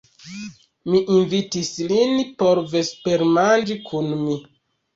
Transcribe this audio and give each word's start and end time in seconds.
Mi 0.93 1.01
invitis 1.15 1.69
lin 1.93 2.17
por 2.41 2.63
vespermanĝi 2.73 3.79
kun 3.87 4.13
mi. 4.27 4.43